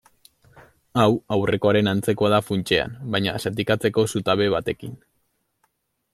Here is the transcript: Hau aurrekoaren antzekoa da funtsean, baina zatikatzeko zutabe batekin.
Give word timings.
Hau 1.01 1.09
aurrekoaren 1.37 1.91
antzekoa 1.91 2.31
da 2.35 2.39
funtsean, 2.47 2.97
baina 3.17 3.37
zatikatzeko 3.45 4.09
zutabe 4.15 4.53
batekin. 4.57 4.99